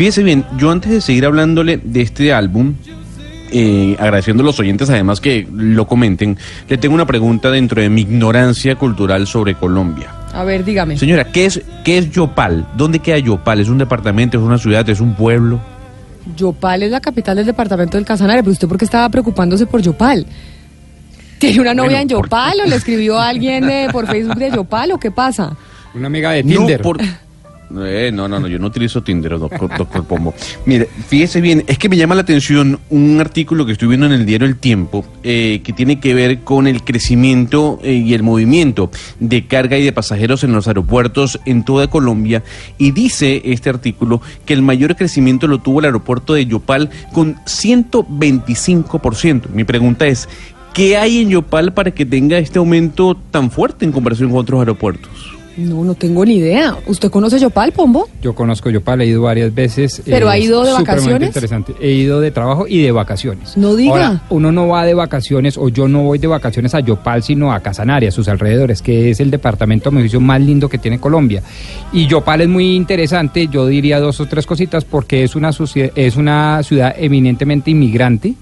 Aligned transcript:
Fíjese 0.00 0.22
bien, 0.22 0.46
yo 0.56 0.70
antes 0.70 0.90
de 0.90 1.02
seguir 1.02 1.26
hablándole 1.26 1.76
de 1.76 2.00
este 2.00 2.32
álbum, 2.32 2.72
eh, 3.52 3.96
agradeciendo 3.98 4.42
a 4.42 4.46
los 4.46 4.58
oyentes 4.58 4.88
además 4.88 5.20
que 5.20 5.46
lo 5.52 5.86
comenten, 5.86 6.38
le 6.70 6.78
tengo 6.78 6.94
una 6.94 7.04
pregunta 7.04 7.50
dentro 7.50 7.82
de 7.82 7.90
mi 7.90 8.00
ignorancia 8.00 8.76
cultural 8.76 9.26
sobre 9.26 9.56
Colombia. 9.56 10.08
A 10.32 10.42
ver, 10.42 10.64
dígame. 10.64 10.96
Señora, 10.96 11.24
¿qué 11.30 11.44
es, 11.44 11.60
qué 11.84 11.98
es 11.98 12.10
Yopal? 12.10 12.66
¿Dónde 12.78 13.00
queda 13.00 13.18
Yopal? 13.18 13.60
¿Es 13.60 13.68
un 13.68 13.76
departamento, 13.76 14.38
es 14.38 14.42
una 14.42 14.56
ciudad, 14.56 14.88
es 14.88 15.00
un 15.00 15.14
pueblo? 15.14 15.60
Yopal 16.34 16.82
es 16.82 16.90
la 16.90 17.00
capital 17.00 17.36
del 17.36 17.44
departamento 17.44 17.98
del 17.98 18.06
Casanare, 18.06 18.40
pero 18.42 18.52
usted 18.52 18.68
por 18.68 18.78
qué 18.78 18.86
estaba 18.86 19.06
preocupándose 19.10 19.66
por 19.66 19.82
Yopal? 19.82 20.24
¿Tiene 21.38 21.60
una 21.60 21.74
novia 21.74 21.98
Bueno, 21.98 22.00
en 22.00 22.08
por- 22.08 22.24
Yopal 22.24 22.60
o 22.64 22.66
le 22.70 22.76
escribió 22.76 23.18
a 23.18 23.28
alguien 23.28 23.68
eh, 23.68 23.88
por 23.92 24.06
Facebook 24.06 24.36
de 24.36 24.50
Yopal 24.50 24.92
o 24.92 24.98
qué 24.98 25.10
pasa? 25.10 25.54
Una 25.92 26.06
amiga 26.06 26.30
de 26.30 26.42
Tinder. 26.42 26.78
No, 26.80 26.82
por... 26.84 26.96
Eh, 27.78 28.10
no, 28.12 28.26
no, 28.26 28.40
no, 28.40 28.48
yo 28.48 28.58
no 28.58 28.66
utilizo 28.66 29.02
Tinder, 29.02 29.38
doctor, 29.38 29.70
doctor 29.76 30.04
Pombo. 30.04 30.34
Mire, 30.66 30.88
fíjese 31.06 31.40
bien, 31.40 31.64
es 31.68 31.78
que 31.78 31.88
me 31.88 31.96
llama 31.96 32.14
la 32.14 32.20
atención 32.22 32.80
un 32.90 33.20
artículo 33.20 33.64
que 33.64 33.72
estoy 33.72 33.88
viendo 33.88 34.06
en 34.06 34.12
el 34.12 34.26
diario 34.26 34.46
El 34.46 34.56
Tiempo 34.56 35.04
eh, 35.22 35.60
que 35.62 35.72
tiene 35.72 36.00
que 36.00 36.14
ver 36.14 36.40
con 36.40 36.66
el 36.66 36.82
crecimiento 36.82 37.78
eh, 37.82 37.92
y 37.92 38.14
el 38.14 38.24
movimiento 38.24 38.90
de 39.20 39.46
carga 39.46 39.78
y 39.78 39.84
de 39.84 39.92
pasajeros 39.92 40.42
en 40.42 40.52
los 40.52 40.66
aeropuertos 40.66 41.38
en 41.44 41.64
toda 41.64 41.88
Colombia 41.88 42.42
y 42.78 42.90
dice 42.90 43.42
este 43.44 43.70
artículo 43.70 44.20
que 44.44 44.54
el 44.54 44.62
mayor 44.62 44.96
crecimiento 44.96 45.46
lo 45.46 45.58
tuvo 45.58 45.78
el 45.80 45.86
aeropuerto 45.86 46.34
de 46.34 46.46
Yopal 46.46 46.90
con 47.12 47.36
125%. 47.44 49.50
Mi 49.50 49.64
pregunta 49.64 50.06
es, 50.06 50.28
¿qué 50.74 50.96
hay 50.96 51.22
en 51.22 51.30
Yopal 51.30 51.72
para 51.72 51.92
que 51.92 52.04
tenga 52.04 52.38
este 52.38 52.58
aumento 52.58 53.16
tan 53.30 53.50
fuerte 53.50 53.84
en 53.84 53.92
comparación 53.92 54.30
con 54.30 54.40
otros 54.40 54.60
aeropuertos? 54.60 55.29
No, 55.56 55.84
no 55.84 55.94
tengo 55.94 56.24
ni 56.24 56.36
idea. 56.36 56.76
¿Usted 56.86 57.10
conoce 57.10 57.38
Yopal, 57.38 57.72
Pombo? 57.72 58.08
Yo 58.22 58.34
conozco 58.34 58.70
Yopal, 58.70 59.02
he 59.02 59.06
ido 59.06 59.22
varias 59.22 59.54
veces. 59.54 60.02
¿Pero 60.04 60.28
ha 60.28 60.38
ido 60.38 60.64
de 60.64 60.72
vacaciones? 60.72 61.28
interesante. 61.28 61.74
He 61.80 61.90
ido 61.90 62.20
de 62.20 62.30
trabajo 62.30 62.66
y 62.68 62.82
de 62.82 62.92
vacaciones. 62.92 63.56
No 63.56 63.74
diga. 63.74 63.92
Ahora, 63.92 64.22
uno 64.30 64.52
no 64.52 64.68
va 64.68 64.84
de 64.84 64.94
vacaciones, 64.94 65.58
o 65.58 65.68
yo 65.68 65.88
no 65.88 66.04
voy 66.04 66.18
de 66.18 66.26
vacaciones 66.26 66.74
a 66.74 66.80
Yopal, 66.80 67.22
sino 67.22 67.52
a 67.52 67.60
Casanare, 67.60 68.08
a 68.08 68.10
sus 68.10 68.28
alrededores, 68.28 68.80
que 68.82 69.10
es 69.10 69.20
el 69.20 69.30
departamento, 69.30 69.90
juicio, 69.90 70.20
más 70.20 70.40
lindo 70.40 70.68
que 70.68 70.78
tiene 70.78 70.98
Colombia. 70.98 71.42
Y 71.92 72.06
Yopal 72.06 72.42
es 72.42 72.48
muy 72.48 72.76
interesante, 72.76 73.48
yo 73.48 73.66
diría 73.66 74.00
dos 74.00 74.20
o 74.20 74.26
tres 74.26 74.46
cositas, 74.46 74.84
porque 74.84 75.24
es 75.24 75.34
una, 75.34 75.50
es 75.50 76.16
una 76.16 76.62
ciudad 76.62 76.94
eminentemente 76.96 77.70
inmigrante, 77.70 78.34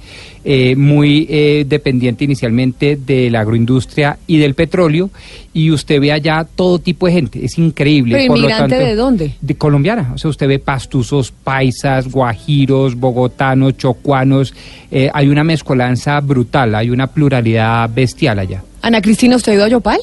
eh, 0.44 0.76
muy 0.76 1.26
eh, 1.28 1.64
dependiente 1.68 2.24
inicialmente 2.24 2.96
de 2.96 3.30
la 3.30 3.40
agroindustria 3.40 4.18
y 4.26 4.38
del 4.38 4.54
petróleo, 4.54 5.10
y 5.52 5.70
usted 5.70 6.00
ve 6.00 6.12
allá 6.12 6.46
todo 6.54 6.78
tipo 6.78 7.06
de 7.06 7.12
gente, 7.12 7.44
es 7.44 7.58
increíble. 7.58 8.14
¿Pero 8.16 8.28
Por 8.28 8.38
lo 8.38 8.44
inmigrante 8.44 8.76
tanto- 8.76 8.88
de 8.88 8.94
dónde? 8.94 9.32
de 9.40 9.54
colombiana. 9.56 10.12
O 10.14 10.18
sea, 10.18 10.30
usted 10.30 10.46
ve 10.46 10.58
pastuzos, 10.58 11.32
paisas, 11.32 12.08
guajiros, 12.10 12.94
bogotanos, 12.94 13.76
chocuanos. 13.76 14.54
eh, 14.90 15.10
hay 15.12 15.28
una 15.28 15.44
mezcolanza 15.44 16.18
brutal, 16.20 16.74
hay 16.74 16.90
una 16.90 17.08
pluralidad 17.08 17.90
bestial 17.92 18.38
allá. 18.38 18.62
Ana 18.80 19.02
Cristina, 19.02 19.36
¿usted 19.36 19.52
ha 19.52 19.54
ido 19.56 19.64
a 19.64 19.68
Yopal? 19.68 19.98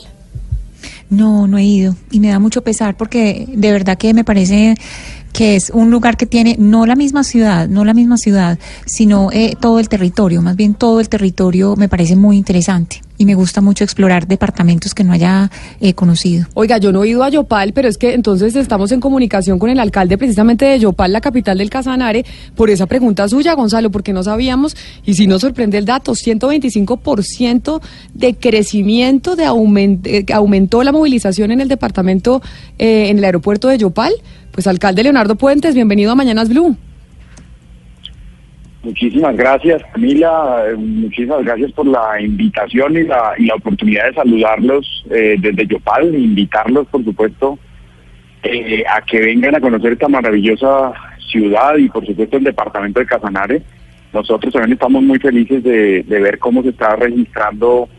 No, 1.10 1.48
no 1.48 1.58
he 1.58 1.64
ido 1.64 1.96
y 2.12 2.20
me 2.20 2.30
da 2.30 2.40
mucho 2.40 2.62
pesar 2.64 2.98
porque 2.98 3.46
de 3.48 3.72
verdad 3.72 3.98
que 3.98 4.14
me 4.14 4.24
parece 4.24 4.76
que 5.36 5.58
es 5.58 5.70
un 5.70 5.92
lugar 5.92 6.16
que 6.16 6.26
tiene 6.26 6.56
no 6.58 6.86
la 6.86 6.96
misma 6.96 7.26
ciudad, 7.26 7.68
no 7.68 7.84
la 7.84 7.94
misma 7.94 8.16
ciudad, 8.18 8.58
sino 8.86 9.30
eh, 9.34 9.56
todo 9.60 9.80
el 9.80 9.90
territorio, 9.90 10.42
más 10.42 10.56
bien 10.56 10.76
todo 10.76 11.02
el 11.02 11.10
territorio 11.10 11.76
me 11.76 11.90
parece 11.90 12.16
muy 12.16 12.38
interesante 12.38 13.02
y 13.18 13.26
me 13.26 13.36
gusta 13.36 13.60
mucho 13.62 13.84
explorar 13.84 14.28
departamentos 14.28 14.94
que 14.94 15.04
no 15.04 15.12
haya 15.14 15.50
eh, 15.82 15.94
conocido. 15.94 16.48
Oiga, 16.54 16.78
yo 16.78 16.92
no 16.94 17.04
he 17.04 17.10
ido 17.10 17.24
a 17.24 17.30
Yopal, 17.30 17.74
pero 17.74 17.88
es 17.90 17.98
que 17.98 18.14
entonces 18.14 18.56
estamos 18.56 18.92
en 18.94 19.00
comunicación 19.02 19.60
con 19.60 19.70
el 19.70 19.80
alcalde 19.80 20.18
precisamente 20.18 20.64
de 20.66 20.80
Yopal, 20.80 21.12
la 21.12 21.20
capital 21.22 21.58
del 21.58 21.70
Casanare, 21.70 22.26
por 22.56 22.70
esa 22.70 22.86
pregunta 22.86 23.28
suya, 23.28 23.54
Gonzalo, 23.56 23.90
porque 23.92 24.14
no 24.14 24.24
sabíamos, 24.24 24.76
y 25.06 25.16
si 25.16 25.28
nos 25.28 25.42
sorprende 25.42 25.78
el 25.78 25.86
dato, 25.86 26.14
125% 26.16 27.82
de 28.14 28.36
crecimiento, 28.36 29.36
de 29.36 29.46
aument- 29.48 30.06
eh, 30.08 30.26
aumentó 30.34 30.84
la 30.84 30.92
movilización 30.92 31.52
en 31.52 31.62
el 31.62 31.68
departamento, 31.68 32.42
eh, 32.80 33.08
en 33.10 33.18
el 33.18 33.24
aeropuerto 33.26 33.68
de 33.68 33.78
Yopal. 33.78 34.14
Pues 34.56 34.68
alcalde 34.68 35.04
Leonardo 35.04 35.36
Puentes, 35.36 35.76
bienvenido 35.76 36.14
a 36.14 36.16
Mañanas 36.16 36.48
Blue. 36.48 36.78
Muchísimas 38.84 39.36
gracias, 39.36 39.84
Camila. 39.92 40.64
Muchísimas 40.78 41.44
gracias 41.44 41.74
por 41.74 41.86
la 41.86 42.22
invitación 42.22 42.96
y 42.96 43.04
la, 43.04 43.34
y 43.38 43.48
la 43.48 43.56
oportunidad 43.56 44.06
de 44.06 44.14
saludarlos 44.14 45.06
eh, 45.10 45.36
desde 45.42 45.68
Yopal, 45.68 46.16
invitarlos, 46.16 46.88
por 46.88 47.04
supuesto, 47.04 47.60
eh, 48.44 48.86
a 48.90 49.02
que 49.02 49.20
vengan 49.20 49.56
a 49.56 49.60
conocer 49.60 49.92
esta 49.92 50.08
maravillosa 50.08 50.94
ciudad 51.30 51.76
y, 51.76 51.90
por 51.90 52.06
supuesto, 52.06 52.38
el 52.38 52.46
departamento 52.46 53.02
de 53.02 53.08
Casanare. 53.08 53.62
Nosotros 54.14 54.54
también 54.54 54.74
estamos 54.74 55.04
muy 55.04 55.20
felices 55.20 55.62
de, 55.64 56.04
de 56.04 56.20
ver 56.22 56.40
cómo 56.40 56.64
se 56.64 56.70
está 56.70 56.96
registrando 56.96 57.90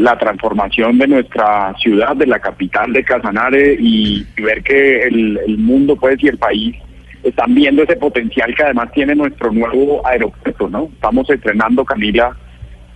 la 0.00 0.16
transformación 0.16 0.98
de 0.98 1.06
nuestra 1.06 1.74
ciudad, 1.78 2.16
de 2.16 2.26
la 2.26 2.38
capital 2.38 2.92
de 2.92 3.04
Casanare, 3.04 3.76
y, 3.78 4.24
ver 4.42 4.62
que 4.62 5.02
el, 5.02 5.38
el 5.46 5.58
mundo, 5.58 5.94
pues, 5.96 6.22
y 6.22 6.28
el 6.28 6.38
país 6.38 6.74
están 7.22 7.54
viendo 7.54 7.82
ese 7.82 7.96
potencial 7.96 8.54
que 8.54 8.62
además 8.62 8.90
tiene 8.92 9.14
nuestro 9.14 9.52
nuevo 9.52 10.06
aeropuerto, 10.06 10.70
¿no? 10.70 10.88
Estamos 10.94 11.28
estrenando, 11.28 11.84
Camila, 11.84 12.34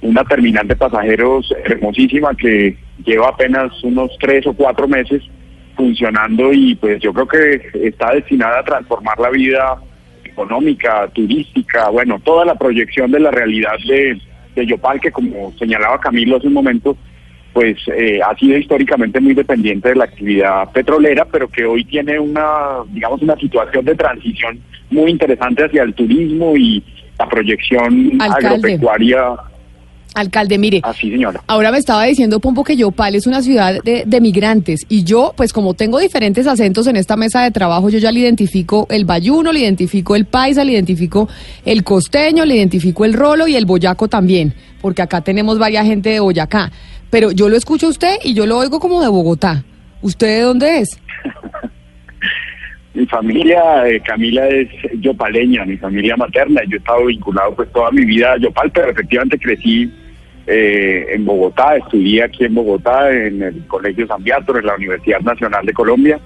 una 0.00 0.24
terminal 0.24 0.66
de 0.66 0.76
pasajeros 0.76 1.54
hermosísima 1.64 2.34
que 2.34 2.76
lleva 3.04 3.28
apenas 3.28 3.84
unos 3.84 4.10
tres 4.18 4.46
o 4.46 4.54
cuatro 4.54 4.88
meses 4.88 5.22
funcionando 5.76 6.52
y 6.52 6.74
pues 6.76 7.00
yo 7.02 7.12
creo 7.12 7.28
que 7.28 7.86
está 7.86 8.14
destinada 8.14 8.60
a 8.60 8.64
transformar 8.64 9.18
la 9.18 9.30
vida 9.30 9.76
económica, 10.24 11.08
turística, 11.08 11.90
bueno, 11.90 12.18
toda 12.24 12.44
la 12.46 12.54
proyección 12.54 13.10
de 13.10 13.20
la 13.20 13.30
realidad 13.30 13.76
de, 13.86 14.18
de 14.54 14.66
Yopal, 14.66 15.00
que 15.00 15.10
como 15.10 15.52
señalaba 15.58 16.00
Camilo 16.00 16.36
hace 16.36 16.46
un 16.46 16.54
momento, 16.54 16.96
pues 17.52 17.76
eh, 17.96 18.20
ha 18.20 18.36
sido 18.36 18.58
históricamente 18.58 19.20
muy 19.20 19.34
dependiente 19.34 19.90
de 19.90 19.96
la 19.96 20.04
actividad 20.04 20.70
petrolera, 20.72 21.24
pero 21.24 21.48
que 21.48 21.64
hoy 21.64 21.84
tiene 21.84 22.18
una, 22.18 22.82
digamos, 22.88 23.22
una 23.22 23.36
situación 23.36 23.84
de 23.84 23.94
transición 23.94 24.58
muy 24.90 25.10
interesante 25.10 25.64
hacia 25.64 25.84
el 25.84 25.94
turismo 25.94 26.56
y 26.56 26.82
la 27.18 27.28
proyección 27.28 28.20
Alcalde. 28.20 28.48
agropecuaria. 28.48 29.36
Alcalde, 30.14 30.58
mire. 30.58 30.80
Así, 30.82 31.10
señora. 31.10 31.42
Ahora 31.46 31.70
me 31.70 31.78
estaba 31.78 32.04
diciendo 32.04 32.40
Pompo 32.40 32.64
que 32.64 32.76
Yopal 32.76 33.14
es 33.14 33.26
una 33.26 33.42
ciudad 33.42 33.82
de, 33.82 34.04
de 34.06 34.20
migrantes 34.20 34.86
y 34.88 35.04
yo, 35.04 35.32
pues 35.36 35.52
como 35.52 35.74
tengo 35.74 35.98
diferentes 35.98 36.46
acentos 36.46 36.86
en 36.86 36.96
esta 36.96 37.16
mesa 37.16 37.42
de 37.42 37.50
trabajo, 37.50 37.88
yo 37.90 37.98
ya 37.98 38.10
le 38.12 38.20
identifico 38.20 38.86
el 38.90 39.04
bayuno, 39.04 39.52
le 39.52 39.60
identifico 39.60 40.16
el 40.16 40.26
paisa, 40.26 40.64
le 40.64 40.72
identifico 40.72 41.28
el 41.64 41.84
costeño, 41.84 42.44
le 42.44 42.56
identifico 42.56 43.04
el 43.04 43.12
rolo 43.12 43.46
y 43.46 43.56
el 43.56 43.66
boyaco 43.66 44.08
también, 44.08 44.54
porque 44.80 45.02
acá 45.02 45.20
tenemos 45.20 45.58
varias 45.58 45.84
gente 45.84 46.10
de 46.10 46.20
Boyacá. 46.20 46.70
Pero 47.10 47.30
yo 47.30 47.48
lo 47.48 47.56
escucho 47.56 47.86
a 47.86 47.90
usted 47.90 48.16
y 48.24 48.34
yo 48.34 48.46
lo 48.46 48.58
oigo 48.58 48.80
como 48.80 49.00
de 49.00 49.08
Bogotá. 49.08 49.64
¿Usted 50.02 50.38
de 50.38 50.40
dónde 50.42 50.80
es? 50.80 51.00
Mi 52.94 53.06
familia, 53.06 53.88
eh, 53.88 54.00
Camila, 54.00 54.46
es 54.48 54.68
yopaleña, 55.00 55.64
mi 55.64 55.76
familia 55.76 56.16
materna. 56.16 56.60
Yo 56.68 56.76
he 56.76 56.78
estado 56.78 57.06
vinculado 57.06 57.54
pues 57.54 57.70
toda 57.72 57.90
mi 57.90 58.04
vida 58.04 58.32
a 58.32 58.38
Yopal, 58.38 58.70
pero 58.70 58.90
efectivamente 58.90 59.38
crecí 59.38 59.92
eh, 60.46 61.06
en 61.10 61.24
Bogotá, 61.24 61.76
estudié 61.76 62.22
aquí 62.22 62.44
en 62.44 62.54
Bogotá, 62.54 63.10
en 63.10 63.42
el 63.42 63.66
Colegio 63.66 64.06
San 64.06 64.22
Beato, 64.22 64.58
en 64.58 64.66
la 64.66 64.74
Universidad 64.74 65.20
Nacional 65.20 65.64
de 65.64 65.72
Colombia. 65.72 66.20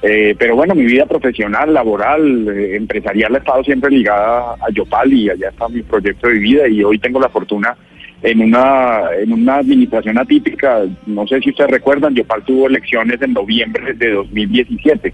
Eh, 0.00 0.34
pero 0.38 0.54
bueno, 0.54 0.74
mi 0.74 0.84
vida 0.84 1.06
profesional, 1.06 1.72
laboral, 1.72 2.48
eh, 2.48 2.76
empresarial 2.76 3.34
ha 3.34 3.38
estado 3.38 3.64
siempre 3.64 3.90
ligada 3.90 4.54
a 4.60 4.70
Yopal 4.70 5.12
y 5.12 5.30
allá 5.30 5.48
está 5.48 5.68
mi 5.68 5.82
proyecto 5.82 6.28
de 6.28 6.38
vida 6.38 6.68
y 6.68 6.84
hoy 6.84 6.98
tengo 6.98 7.18
la 7.18 7.30
fortuna 7.30 7.74
en 8.22 8.40
una 8.40 9.02
en 9.18 9.32
una 9.32 9.56
administración 9.56 10.18
atípica, 10.18 10.82
no 11.06 11.26
sé 11.26 11.40
si 11.40 11.50
ustedes 11.50 11.70
recuerdan, 11.70 12.14
Yopal 12.14 12.42
tuvo 12.44 12.68
elecciones 12.68 13.20
en 13.22 13.32
noviembre 13.32 13.94
de 13.94 14.10
2017, 14.12 15.12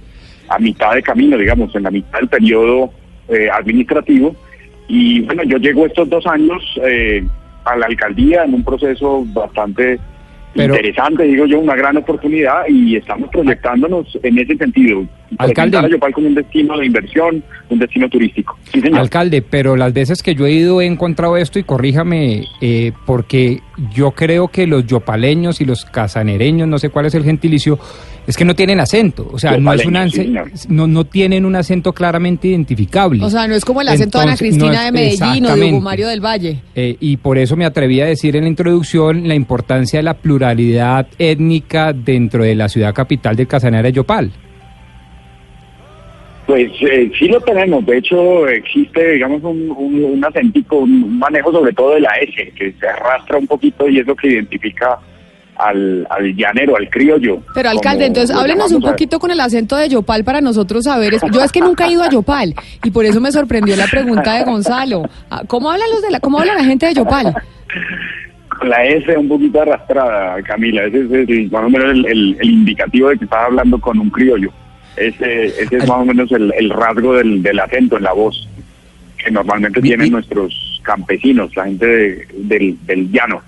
a 0.48 0.58
mitad 0.58 0.94
de 0.94 1.02
camino, 1.02 1.36
digamos, 1.36 1.74
en 1.74 1.84
la 1.84 1.90
mitad 1.90 2.18
del 2.18 2.28
periodo 2.28 2.92
administrativo 3.52 4.34
y 4.88 5.20
bueno, 5.20 5.44
yo 5.44 5.56
llego 5.58 5.86
estos 5.86 6.08
dos 6.08 6.26
años 6.26 6.62
a 7.72 7.76
la 7.76 7.86
alcaldía 7.86 8.44
en 8.44 8.54
un 8.54 8.64
proceso 8.64 9.24
bastante 9.32 9.98
Pero- 10.54 10.74
interesante, 10.74 11.22
digo 11.24 11.46
yo, 11.46 11.60
una 11.60 11.76
gran 11.76 11.96
oportunidad 11.96 12.62
y 12.68 12.96
estamos 12.96 13.28
proyectándonos 13.30 14.06
en 14.22 14.38
ese 14.38 14.56
sentido. 14.56 15.04
Alcalde. 15.38 15.78
a 15.78 15.88
Yopal 15.88 16.12
como 16.12 16.26
un 16.26 16.34
destino 16.34 16.76
de 16.76 16.86
inversión, 16.86 17.44
un 17.68 17.78
destino 17.78 18.08
turístico. 18.08 18.58
Sí, 18.72 18.80
señor. 18.80 18.98
Alcalde, 18.98 19.42
pero 19.42 19.76
las 19.76 19.92
veces 19.92 20.24
que 20.24 20.34
yo 20.34 20.46
he 20.46 20.52
ido 20.52 20.80
he 20.80 20.86
encontrado 20.86 21.36
esto 21.36 21.60
y 21.60 21.62
corríjame, 21.62 22.46
eh, 22.60 22.90
porque 23.06 23.60
yo 23.94 24.10
creo 24.10 24.48
que 24.48 24.66
los 24.66 24.86
yopaleños 24.86 25.60
y 25.60 25.64
los 25.64 25.84
casanereños, 25.84 26.66
no 26.66 26.78
sé 26.78 26.90
cuál 26.90 27.06
es 27.06 27.14
el 27.14 27.22
gentilicio, 27.22 27.78
es 28.30 28.36
que 28.36 28.44
no 28.44 28.54
tienen 28.54 28.80
acento, 28.80 29.28
o 29.30 29.38
sea, 29.38 29.56
no 29.58 29.72
es 29.72 29.84
un 29.84 29.92
no, 30.68 30.86
no 30.86 31.04
tienen 31.04 31.44
un 31.44 31.54
acento 31.56 31.92
claramente 31.92 32.48
identificable. 32.48 33.22
O 33.24 33.28
sea, 33.30 33.46
no 33.46 33.54
es 33.54 33.64
como 33.64 33.82
el 33.82 33.88
acento 33.88 34.18
de 34.18 34.24
Ana 34.24 34.36
Cristina 34.36 34.66
no 34.66 34.72
es- 34.72 34.84
de 34.86 34.92
Medellín 34.92 35.46
o 35.46 35.56
de 35.56 35.64
Hugo. 35.72 35.80
Mario 35.80 36.08
del 36.08 36.20
Valle. 36.24 36.62
Eh, 36.74 36.96
y 37.00 37.16
por 37.18 37.36
eso 37.38 37.56
me 37.56 37.64
atreví 37.66 38.00
a 38.00 38.06
decir 38.06 38.34
en 38.36 38.44
la 38.44 38.48
introducción 38.48 39.28
la 39.28 39.34
importancia 39.34 39.98
de 39.98 40.02
la 40.04 40.14
pluralidad 40.14 41.06
étnica 41.18 41.92
dentro 41.92 42.44
de 42.44 42.54
la 42.54 42.68
ciudad 42.68 42.94
capital 42.94 43.36
del 43.36 43.46
Casanare 43.46 43.92
Yopal. 43.92 44.30
Pues 46.46 46.70
eh, 46.80 47.10
sí 47.16 47.28
lo 47.28 47.40
tenemos. 47.40 47.86
De 47.86 47.98
hecho, 47.98 48.48
existe, 48.48 49.12
digamos, 49.12 49.42
un, 49.44 49.70
un, 49.70 50.04
un 50.04 50.24
acentico, 50.24 50.78
un, 50.78 51.04
un 51.04 51.18
manejo 51.18 51.52
sobre 51.52 51.72
todo 51.72 51.94
de 51.94 52.00
la 52.00 52.10
S, 52.20 52.52
que 52.56 52.72
se 52.72 52.88
arrastra 52.88 53.38
un 53.38 53.46
poquito 53.46 53.88
y 53.88 54.00
es 54.00 54.06
lo 54.06 54.16
que 54.16 54.28
identifica 54.28 54.98
al, 55.62 56.06
al 56.10 56.34
llanero, 56.34 56.76
al 56.76 56.88
criollo. 56.90 57.42
Pero 57.54 57.68
alcalde, 57.70 58.06
entonces 58.06 58.34
háblenos 58.34 58.72
un 58.72 58.82
poquito 58.82 59.18
con 59.18 59.30
el 59.30 59.40
acento 59.40 59.76
de 59.76 59.88
Yopal 59.88 60.24
para 60.24 60.40
nosotros 60.40 60.84
saber. 60.84 61.14
Yo 61.32 61.42
es 61.42 61.52
que 61.52 61.60
nunca 61.60 61.86
he 61.86 61.92
ido 61.92 62.02
a 62.02 62.10
Yopal 62.10 62.54
y 62.82 62.90
por 62.90 63.04
eso 63.04 63.20
me 63.20 63.30
sorprendió 63.32 63.76
la 63.76 63.86
pregunta 63.86 64.34
de 64.34 64.44
Gonzalo. 64.44 65.02
Ah, 65.30 65.42
¿Cómo 65.46 65.70
hablan 65.70 65.90
los 65.90 66.02
de 66.02 66.10
la, 66.10 66.20
cómo 66.20 66.38
habla 66.40 66.54
la 66.54 66.64
gente 66.64 66.86
de 66.86 66.94
Yopal? 66.94 67.34
La 68.62 68.84
S 68.84 69.16
un 69.16 69.28
poquito 69.28 69.62
arrastrada, 69.62 70.42
Camila. 70.42 70.84
Ese 70.84 71.00
es 71.04 71.10
el- 71.28 71.50
más 71.50 71.64
o 71.64 71.70
menos 71.70 71.90
el, 71.90 72.06
el- 72.06 72.36
el 72.40 72.50
indicativo 72.50 73.08
de 73.08 73.16
que 73.18 73.24
estás 73.24 73.44
hablando 73.46 73.80
con 73.80 73.98
un 73.98 74.10
criollo. 74.10 74.50
Ese, 74.96 75.46
ese 75.46 75.76
es 75.78 75.88
más 75.88 75.98
o 75.98 76.04
menos 76.04 76.30
el, 76.32 76.52
el 76.58 76.68
rasgo 76.70 77.14
del, 77.14 77.42
del 77.42 77.58
acento 77.60 77.96
en 77.96 78.02
la 78.02 78.12
voz 78.12 78.48
que 79.16 79.30
normalmente 79.30 79.80
tienen 79.80 80.10
nuestros 80.12 80.80
campesinos, 80.82 81.54
la 81.56 81.64
gente 81.64 81.86
de- 81.86 82.26
del, 82.34 82.76
del 82.86 83.10
llano. 83.10 83.40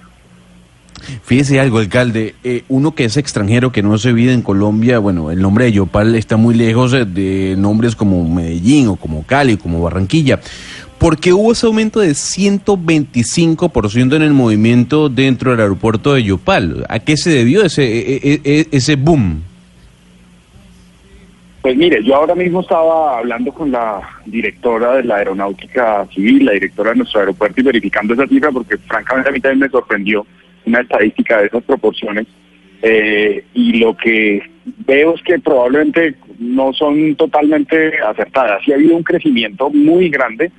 Fíjese 1.25 1.61
algo, 1.61 1.79
alcalde, 1.79 2.35
eh, 2.45 2.63
uno 2.69 2.95
que 2.95 3.05
es 3.05 3.17
extranjero, 3.17 3.73
que 3.73 3.83
no 3.83 3.99
se 3.99 4.13
vive 4.13 4.33
en 4.33 4.43
Colombia, 4.43 4.99
bueno, 4.99 5.31
el 5.31 5.41
nombre 5.41 5.67
de 5.67 5.73
Yopal 5.73 6.15
está 6.15 6.37
muy 6.37 6.55
lejos 6.55 6.93
eh, 6.95 7.05
de 7.05 7.55
nombres 7.59 7.97
como 7.97 8.29
Medellín 8.29 8.89
o 8.89 8.97
como 8.97 9.25
Cali, 9.25 9.57
como 9.57 9.83
Barranquilla. 9.83 10.41
¿Por 10.99 11.19
qué 11.19 11.33
hubo 11.33 11.51
ese 11.51 11.67
aumento 11.67 11.99
de 11.99 12.11
125% 12.11 14.15
en 14.15 14.23
el 14.23 14.33
movimiento 14.33 15.09
dentro 15.09 15.51
del 15.51 15.61
aeropuerto 15.61 16.15
de 16.15 16.23
Yopal? 16.23 16.87
¿A 16.89 17.01
qué 17.01 17.17
se 17.17 17.31
debió 17.31 17.65
ese, 17.65 17.83
e- 17.83 18.21
e- 18.23 18.41
e- 18.45 18.69
ese 18.71 18.95
boom? 18.95 19.43
Pues 21.63 21.77
mire, 21.77 22.03
yo 22.05 22.17
ahora 22.17 22.35
mismo 22.35 22.61
estaba 22.61 23.19
hablando 23.19 23.53
con 23.53 23.71
la 23.71 24.01
directora 24.27 24.97
de 24.97 25.05
la 25.05 25.17
aeronáutica 25.17 26.07
civil, 26.13 26.45
la 26.45 26.53
directora 26.53 26.91
de 26.91 26.97
nuestro 26.97 27.21
aeropuerto 27.21 27.61
y 27.61 27.65
verificando 27.65 28.15
esa 28.15 28.27
cifra 28.27 28.51
porque 28.51 28.77
francamente 28.79 29.29
a 29.29 29.33
mí 29.33 29.41
también 29.41 29.61
me 29.61 29.69
sorprendió 29.69 30.27
una 30.67 30.81
estadística 30.81 31.41
de 31.41 31.47
esas 31.47 31.63
proporciones. 31.65 32.27
Eh, 32.83 33.45
y 33.55 33.79
lo 33.79 33.97
que 33.97 34.43
veo 34.87 35.15
es 35.15 35.23
que 35.23 35.39
probablemente 35.39 36.17
no 36.39 36.73
son 36.73 37.15
totalmente 37.17 37.99
acertadas. 38.01 38.63
Sí 38.65 38.73
ha 38.73 38.77
habido 38.77 38.97
un 38.97 39.03
crecimiento 39.03 39.71
muy 39.71 40.09
grande, 40.09 40.51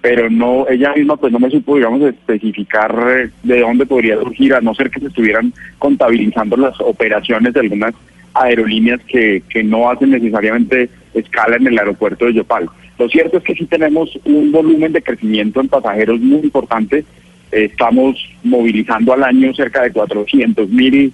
pero 0.00 0.28
no 0.30 0.66
ella 0.68 0.92
misma 0.94 1.16
pues 1.16 1.32
no 1.32 1.38
me 1.38 1.50
supo, 1.50 1.76
digamos, 1.76 2.02
especificar 2.02 2.94
eh, 3.08 3.30
de 3.42 3.60
dónde 3.60 3.86
podría 3.86 4.18
surgir, 4.18 4.54
a 4.54 4.60
no 4.60 4.74
ser 4.74 4.90
que 4.90 5.00
se 5.00 5.06
estuvieran 5.06 5.52
contabilizando 5.78 6.56
las 6.56 6.78
operaciones 6.80 7.52
de 7.54 7.60
algunas 7.60 7.94
aerolíneas 8.34 9.00
que, 9.06 9.42
que 9.48 9.62
no 9.62 9.90
hacen 9.90 10.10
necesariamente 10.10 10.88
escala 11.14 11.56
en 11.56 11.66
el 11.66 11.78
aeropuerto 11.78 12.26
de 12.26 12.34
Yopal. 12.34 12.68
Lo 12.98 13.08
cierto 13.08 13.38
es 13.38 13.44
que 13.44 13.54
sí 13.54 13.64
tenemos 13.64 14.18
un 14.24 14.52
volumen 14.52 14.92
de 14.92 15.02
crecimiento 15.02 15.60
en 15.60 15.68
pasajeros 15.68 16.20
muy 16.20 16.40
importante. 16.40 17.04
Estamos 17.52 18.16
movilizando 18.44 19.12
al 19.12 19.24
año 19.24 19.52
cerca 19.54 19.82
de 19.82 19.92
400 19.92 20.68
mil 20.68 21.12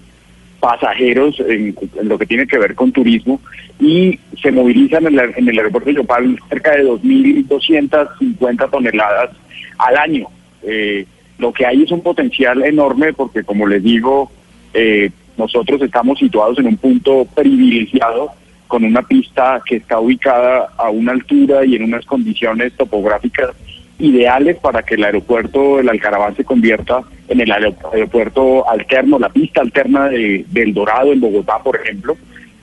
pasajeros 0.60 1.38
en, 1.40 1.74
en 2.00 2.08
lo 2.08 2.18
que 2.18 2.26
tiene 2.26 2.46
que 2.46 2.58
ver 2.58 2.74
con 2.74 2.90
turismo 2.92 3.40
y 3.78 4.18
se 4.42 4.50
movilizan 4.50 5.06
en, 5.06 5.18
el- 5.18 5.32
en 5.36 5.48
el 5.48 5.58
aeropuerto 5.58 5.90
de 5.90 5.96
Yopal 5.96 6.38
cerca 6.48 6.72
de 6.72 6.84
2.250 6.84 8.70
toneladas 8.70 9.30
al 9.78 9.96
año. 9.96 10.26
Eh, 10.62 11.06
lo 11.38 11.52
que 11.52 11.66
hay 11.66 11.82
es 11.82 11.90
un 11.92 12.00
potencial 12.02 12.62
enorme 12.64 13.12
porque, 13.12 13.44
como 13.44 13.66
les 13.66 13.82
digo, 13.82 14.30
eh, 14.74 15.10
nosotros 15.36 15.82
estamos 15.82 16.18
situados 16.18 16.58
en 16.58 16.66
un 16.66 16.76
punto 16.78 17.26
privilegiado 17.34 18.30
con 18.66 18.84
una 18.84 19.02
pista 19.02 19.60
que 19.64 19.76
está 19.76 20.00
ubicada 20.00 20.70
a 20.76 20.88
una 20.90 21.12
altura 21.12 21.64
y 21.64 21.76
en 21.76 21.84
unas 21.84 22.04
condiciones 22.06 22.72
topográficas 22.72 23.50
ideales 23.98 24.56
para 24.56 24.82
que 24.82 24.94
el 24.96 25.04
aeropuerto 25.04 25.78
del 25.78 25.88
Alcaraván 25.88 26.36
se 26.36 26.44
convierta 26.44 27.00
en 27.28 27.40
el 27.40 27.50
aero- 27.50 27.74
aeropuerto 27.92 28.68
alterno, 28.68 29.18
la 29.18 29.28
pista 29.30 29.60
alterna 29.62 30.08
de, 30.08 30.44
del 30.50 30.74
Dorado 30.74 31.12
en 31.12 31.20
Bogotá, 31.20 31.58
por 31.62 31.76
ejemplo. 31.80 32.16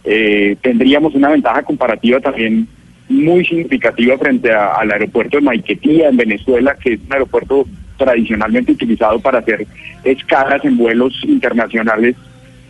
Eh, 0.03 0.55
tendríamos 0.61 1.15
una 1.15 1.29
ventaja 1.29 1.63
comparativa 1.63 2.19
también 2.19 2.67
muy 3.09 3.45
significativa 3.45 4.17
frente 4.17 4.51
a- 4.51 4.73
al 4.75 4.91
aeropuerto 4.91 5.37
de 5.37 5.43
Maiquetía 5.43 6.09
en 6.09 6.17
Venezuela, 6.17 6.75
que 6.81 6.93
es 6.93 6.99
un 7.05 7.13
aeropuerto 7.13 7.65
tradicionalmente 7.97 8.71
utilizado 8.73 9.19
para 9.19 9.39
hacer 9.39 9.65
escalas 10.03 10.63
en 10.65 10.77
vuelos 10.77 11.13
internacionales 11.25 12.15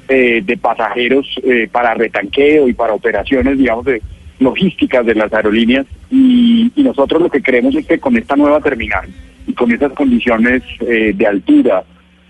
eh, 0.10 0.42
de 0.46 0.58
pasajeros 0.58 1.26
eh, 1.44 1.68
para 1.72 1.94
retanqueo 1.94 2.68
y 2.68 2.74
para 2.74 2.94
operaciones, 2.94 3.58
digamos, 3.58 3.86
de 3.86 4.02
logísticas 4.44 5.06
de 5.06 5.16
las 5.16 5.34
aerolíneas. 5.34 5.86
Y, 6.12 6.72
y 6.76 6.84
nosotros 6.84 7.22
lo 7.22 7.30
que 7.30 7.42
creemos 7.42 7.76
es 7.76 7.86
que 7.86 8.00
con 8.00 8.16
esta 8.18 8.36
nueva 8.36 8.60
terminal 8.60 9.08
y 9.48 9.54
con 9.54 9.72
esas 9.72 9.92
condiciones 9.94 10.64
eh, 10.82 11.14
de 11.16 11.28
altura, 11.28 11.84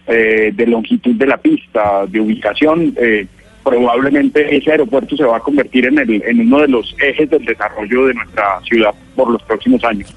eh, 0.07 0.51
de 0.53 0.67
longitud 0.67 1.15
de 1.15 1.27
la 1.27 1.37
pista, 1.37 2.05
de 2.07 2.19
ubicación, 2.19 2.93
eh, 2.97 3.27
probablemente 3.63 4.55
ese 4.55 4.71
aeropuerto 4.71 5.15
se 5.15 5.23
va 5.23 5.37
a 5.37 5.39
convertir 5.39 5.85
en, 5.85 5.99
el, 5.99 6.21
en 6.25 6.41
uno 6.41 6.61
de 6.61 6.67
los 6.67 6.95
ejes 7.01 7.29
del 7.29 7.45
desarrollo 7.45 8.07
de 8.07 8.13
nuestra 8.13 8.59
ciudad 8.67 8.93
por 9.15 9.29
los 9.29 9.41
próximos 9.43 9.83
años. 9.83 10.13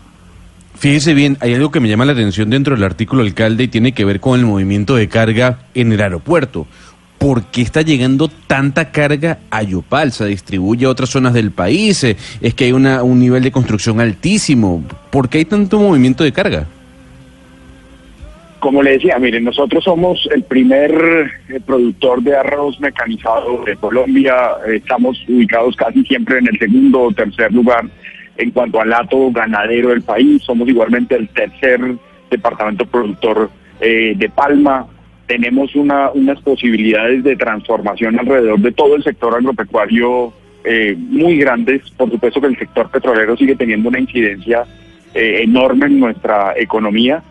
Fíjese 0.75 1.15
bien, 1.15 1.39
hay 1.41 1.55
algo 1.55 1.71
que 1.71 1.81
me 1.81 1.89
llama 1.89 2.05
la 2.05 2.13
atención 2.13 2.51
dentro 2.51 2.75
del 2.75 2.85
artículo 2.85 3.23
alcalde 3.23 3.65
y 3.65 3.69
tiene 3.69 3.93
que 3.93 4.05
ver 4.05 4.21
con 4.21 4.39
el 4.39 4.45
movimiento 4.45 4.97
de 4.97 5.09
carga 5.09 5.61
en 5.75 5.93
el 5.93 6.03
aeropuerto. 6.03 6.67
¿Por 7.19 7.45
qué 7.45 7.63
está 7.63 7.83
llegando 7.83 8.29
tanta 8.29 8.93
carga 8.93 9.39
a 9.51 9.63
Yopal? 9.63 10.13
¿Se 10.13 10.27
distribuye 10.27 10.87
a 10.87 10.91
otras 10.91 11.11
zonas 11.11 11.33
del 11.35 11.51
país? 11.51 12.05
Eh, 12.05 12.17
¿Es 12.41 12.55
que 12.55 12.65
hay 12.65 12.73
una, 12.73 13.03
un 13.03 13.19
nivel 13.19 13.43
de 13.43 13.51
construcción 13.51 14.01
altísimo? 14.01 14.85
¿Por 15.11 15.29
qué 15.29 15.39
hay 15.39 15.45
tanto 15.45 15.79
movimiento 15.81 16.25
de 16.25 16.33
carga? 16.33 16.67
Como 18.59 18.83
le 18.83 18.93
decía, 18.93 19.19
miren, 19.19 19.45
nosotros 19.45 19.85
somos 19.85 20.29
el 20.35 20.43
primer 20.43 20.93
eh, 21.49 21.61
productor 21.65 22.23
de 22.23 22.37
arroz 22.37 22.81
mecanizado 22.81 23.65
de 23.65 23.77
Colombia. 23.77 24.35
Estamos 24.67 25.23
ubicados 25.29 25.77
casi 25.77 26.05
siempre 26.05 26.39
en 26.39 26.49
el 26.49 26.59
segundo 26.59 27.03
o 27.03 27.13
tercer 27.13 27.53
lugar 27.53 27.85
en 28.39 28.51
cuanto 28.51 28.81
al 28.81 28.91
lato 28.91 29.31
ganadero 29.31 29.91
del 29.91 30.03
país. 30.03 30.43
Somos 30.43 30.69
igualmente 30.69 31.17
el 31.17 31.29
tercer 31.29 31.81
departamento 32.31 32.87
productor 32.87 33.51
eh, 33.81 34.15
de 34.17 34.29
palma. 34.31 34.87
Tenemos 35.27 35.75
una, 35.75 36.11
unas 36.11 36.41
posibilidades 36.41 37.25
de 37.25 37.37
transformación 37.37 38.19
alrededor 38.19 38.61
de 38.61 38.73
todo 38.73 38.97
el 38.97 39.03
sector 39.03 39.35
agropecuario 39.35 40.33
eh, 40.65 40.95
muy 40.97 41.39
grandes. 41.39 41.83
Por 41.91 42.11
supuesto 42.11 42.41
que 42.41 42.49
el 42.49 42.59
sector 42.59 42.91
petrolero 42.91 43.37
sigue 43.37 43.57
teniendo 43.57 43.89
una 43.89 44.01
incidencia 44.01 44.65
eh, 45.15 45.43
enorme 45.43 45.87
en 45.87 46.01
nuestra 46.01 46.55
economía 46.57 47.23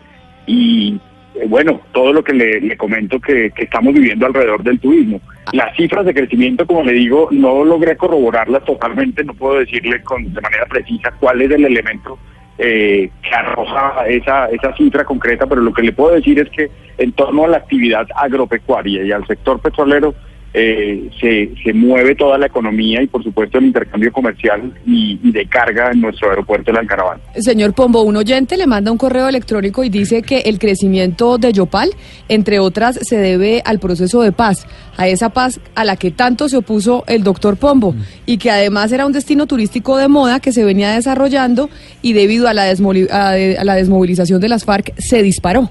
y 0.46 0.98
eh, 1.34 1.46
bueno, 1.48 1.80
todo 1.92 2.12
lo 2.12 2.24
que 2.24 2.32
le, 2.32 2.60
le 2.60 2.76
comento 2.76 3.20
que, 3.20 3.50
que 3.50 3.64
estamos 3.64 3.94
viviendo 3.94 4.26
alrededor 4.26 4.62
del 4.62 4.80
turismo. 4.80 5.20
Las 5.52 5.76
cifras 5.76 6.04
de 6.04 6.14
crecimiento, 6.14 6.66
como 6.66 6.82
le 6.82 6.92
digo, 6.92 7.28
no 7.30 7.64
logré 7.64 7.96
corroborarlas 7.96 8.64
totalmente, 8.64 9.22
no 9.24 9.34
puedo 9.34 9.58
decirle 9.60 10.02
con, 10.02 10.32
de 10.32 10.40
manera 10.40 10.66
precisa 10.66 11.12
cuál 11.20 11.42
es 11.42 11.50
el 11.50 11.64
elemento 11.64 12.18
eh, 12.58 13.10
que 13.22 13.34
arroja 13.34 14.06
esa, 14.06 14.46
esa 14.46 14.74
cifra 14.76 15.04
concreta, 15.04 15.46
pero 15.46 15.60
lo 15.60 15.72
que 15.72 15.82
le 15.82 15.92
puedo 15.92 16.14
decir 16.14 16.38
es 16.38 16.48
que 16.50 16.70
en 16.98 17.12
torno 17.12 17.44
a 17.44 17.48
la 17.48 17.58
actividad 17.58 18.06
agropecuaria 18.14 19.04
y 19.04 19.12
al 19.12 19.26
sector 19.26 19.60
petrolero, 19.60 20.14
eh, 20.54 21.10
se, 21.20 21.50
se 21.62 21.72
mueve 21.74 22.14
toda 22.14 22.38
la 22.38 22.46
economía 22.46 23.02
y 23.02 23.06
por 23.06 23.22
supuesto 23.22 23.58
el 23.58 23.66
intercambio 23.66 24.10
comercial 24.10 24.72
y, 24.86 25.18
de 25.30 25.46
carga 25.46 25.90
en 25.92 26.00
nuestro 26.00 26.30
aeropuerto 26.30 26.72
de 26.72 26.78
Alcaraván. 26.78 27.20
Señor 27.36 27.74
Pombo, 27.74 28.02
un 28.02 28.16
oyente 28.16 28.56
le 28.56 28.66
manda 28.66 28.90
un 28.90 28.98
correo 28.98 29.28
electrónico 29.28 29.84
y 29.84 29.90
dice 29.90 30.22
que 30.22 30.38
el 30.40 30.58
crecimiento 30.58 31.36
de 31.38 31.52
Yopal, 31.52 31.90
entre 32.28 32.58
otras, 32.58 32.98
se 33.02 33.18
debe 33.18 33.62
al 33.64 33.78
proceso 33.78 34.22
de 34.22 34.32
paz, 34.32 34.66
a 34.96 35.08
esa 35.08 35.28
paz 35.30 35.60
a 35.74 35.84
la 35.84 35.96
que 35.96 36.10
tanto 36.10 36.48
se 36.48 36.56
opuso 36.56 37.04
el 37.06 37.22
doctor 37.22 37.56
Pombo, 37.56 37.94
y 38.24 38.38
que 38.38 38.50
además 38.50 38.92
era 38.92 39.06
un 39.06 39.12
destino 39.12 39.46
turístico 39.46 39.96
de 39.98 40.08
moda 40.08 40.40
que 40.40 40.52
se 40.52 40.64
venía 40.64 40.92
desarrollando 40.92 41.68
y 42.02 42.14
debido 42.14 42.48
a 42.48 42.54
la, 42.54 42.64
a 42.64 43.64
la 43.64 43.74
desmovilización 43.74 44.40
de 44.40 44.48
las 44.48 44.64
FARC 44.64 44.94
se 44.98 45.22
disparó. 45.22 45.70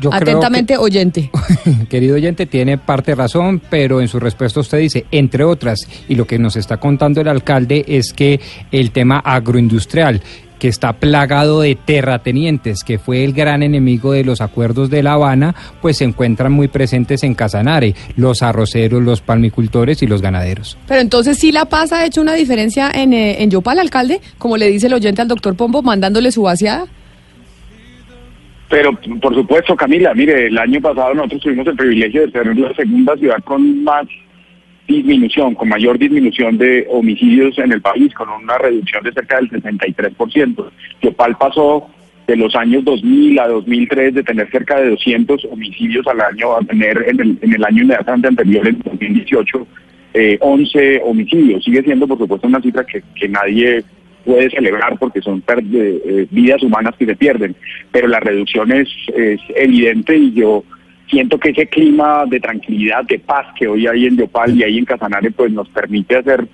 Yo 0.00 0.12
Atentamente, 0.12 0.76
oyente. 0.76 1.30
Querido 1.88 2.16
oyente, 2.16 2.46
tiene 2.46 2.78
parte 2.78 3.14
razón, 3.14 3.60
pero 3.70 4.00
en 4.00 4.08
su 4.08 4.18
respuesta 4.18 4.60
usted 4.60 4.78
dice, 4.78 5.06
entre 5.10 5.44
otras, 5.44 5.80
y 6.08 6.14
lo 6.14 6.26
que 6.26 6.38
nos 6.38 6.56
está 6.56 6.78
contando 6.78 7.20
el 7.20 7.28
alcalde 7.28 7.84
es 7.86 8.12
que 8.12 8.40
el 8.70 8.90
tema 8.90 9.18
agroindustrial, 9.18 10.22
que 10.62 10.68
está 10.68 10.92
plagado 10.92 11.62
de 11.62 11.74
terratenientes, 11.74 12.84
que 12.84 13.00
fue 13.00 13.24
el 13.24 13.32
gran 13.32 13.64
enemigo 13.64 14.12
de 14.12 14.22
los 14.22 14.40
acuerdos 14.40 14.90
de 14.90 15.02
La 15.02 15.14
Habana, 15.14 15.56
pues 15.80 15.96
se 15.96 16.04
encuentran 16.04 16.52
muy 16.52 16.68
presentes 16.68 17.24
en 17.24 17.34
Casanare, 17.34 17.96
los 18.14 18.44
arroceros, 18.44 19.02
los 19.02 19.20
palmicultores 19.22 20.04
y 20.04 20.06
los 20.06 20.22
ganaderos. 20.22 20.78
Pero 20.86 21.00
entonces 21.00 21.36
sí 21.36 21.50
La 21.50 21.64
Paz 21.64 21.92
ha 21.92 22.06
hecho 22.06 22.20
una 22.20 22.34
diferencia 22.34 22.92
en, 22.94 23.12
eh, 23.12 23.42
en 23.42 23.50
Yopal, 23.50 23.80
alcalde, 23.80 24.20
como 24.38 24.56
le 24.56 24.68
dice 24.68 24.86
el 24.86 24.94
oyente 24.94 25.20
al 25.20 25.26
doctor 25.26 25.56
Pombo, 25.56 25.82
mandándole 25.82 26.30
su 26.30 26.42
vaciada. 26.42 26.86
Pero 28.72 28.90
por 29.20 29.34
supuesto, 29.34 29.76
Camila, 29.76 30.14
mire, 30.14 30.46
el 30.46 30.56
año 30.56 30.80
pasado 30.80 31.12
nosotros 31.12 31.42
tuvimos 31.42 31.66
el 31.66 31.76
privilegio 31.76 32.22
de 32.22 32.32
ser 32.32 32.56
la 32.56 32.74
segunda 32.74 33.14
ciudad 33.18 33.36
con 33.44 33.84
más 33.84 34.06
disminución, 34.88 35.54
con 35.54 35.68
mayor 35.68 35.98
disminución 35.98 36.56
de 36.56 36.86
homicidios 36.88 37.58
en 37.58 37.72
el 37.72 37.82
país, 37.82 38.14
con 38.14 38.30
una 38.30 38.56
reducción 38.56 39.04
de 39.04 39.12
cerca 39.12 39.36
del 39.36 39.50
63%. 39.50 40.70
Yopal 41.02 41.36
pasó 41.36 41.86
de 42.26 42.34
los 42.34 42.56
años 42.56 42.82
2000 42.86 43.40
a 43.40 43.48
2003 43.48 44.14
de 44.14 44.22
tener 44.22 44.50
cerca 44.50 44.80
de 44.80 44.88
200 44.88 45.48
homicidios 45.50 46.06
al 46.06 46.22
año 46.22 46.56
a 46.56 46.60
tener 46.60 47.04
en 47.06 47.20
el, 47.20 47.38
en 47.42 47.52
el 47.52 47.64
año 47.66 47.82
inmediatamente 47.82 48.28
anterior, 48.28 48.66
en 48.66 48.78
2018, 48.78 49.66
eh, 50.14 50.38
11 50.40 51.02
homicidios. 51.04 51.62
Sigue 51.62 51.82
siendo, 51.82 52.08
por 52.08 52.16
supuesto, 52.16 52.46
una 52.48 52.62
cifra 52.62 52.86
que, 52.86 53.02
que 53.16 53.28
nadie 53.28 53.84
puede 54.24 54.50
celebrar 54.50 54.98
porque 54.98 55.20
son 55.20 55.42
de- 55.62 56.02
eh, 56.04 56.26
vidas 56.30 56.62
humanas 56.62 56.94
que 56.98 57.06
se 57.06 57.16
pierden, 57.16 57.54
pero 57.90 58.08
la 58.08 58.20
reducción 58.20 58.72
es, 58.72 58.88
es 59.14 59.40
evidente 59.56 60.16
y 60.16 60.32
yo 60.32 60.64
siento 61.08 61.38
que 61.38 61.50
ese 61.50 61.66
clima 61.66 62.24
de 62.26 62.40
tranquilidad, 62.40 63.04
de 63.04 63.18
paz 63.18 63.46
que 63.58 63.68
hoy 63.68 63.86
hay 63.86 64.06
en 64.06 64.16
Yopal 64.16 64.56
y 64.56 64.62
ahí 64.62 64.78
en 64.78 64.84
Casanare, 64.84 65.30
pues 65.30 65.52
nos 65.52 65.68
permite 65.68 66.16
hacer 66.16 66.46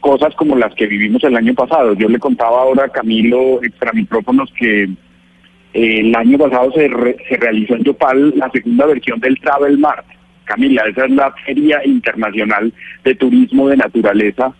cosas 0.00 0.34
como 0.34 0.56
las 0.56 0.74
que 0.74 0.86
vivimos 0.86 1.22
el 1.24 1.36
año 1.36 1.54
pasado. 1.54 1.94
Yo 1.94 2.08
le 2.08 2.18
contaba 2.18 2.62
ahora 2.62 2.84
a 2.86 2.88
Camilo, 2.88 3.62
extra 3.62 3.92
micrófonos, 3.92 4.50
que 4.58 4.84
eh, 4.84 6.00
el 6.00 6.14
año 6.16 6.38
pasado 6.38 6.72
se, 6.72 6.88
re- 6.88 7.16
se 7.28 7.36
realizó 7.36 7.76
en 7.76 7.84
Yopal 7.84 8.32
la 8.36 8.50
segunda 8.50 8.86
versión 8.86 9.20
del 9.20 9.38
Travel 9.38 9.78
Mart. 9.78 10.06
Camila, 10.44 10.82
esa 10.88 11.04
es 11.04 11.12
la 11.12 11.30
feria 11.46 11.80
internacional 11.84 12.72
de 13.04 13.14
turismo 13.14 13.68
de 13.68 13.76
naturaleza 13.76 14.52